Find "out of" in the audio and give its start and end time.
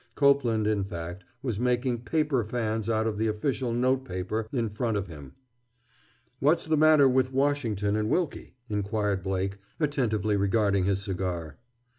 2.89-3.19